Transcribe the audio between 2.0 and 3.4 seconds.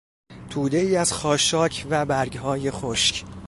برگهای خشک